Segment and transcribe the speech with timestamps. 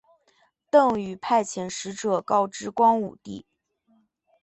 [0.71, 3.45] 邓禹派遣使者告知光武帝。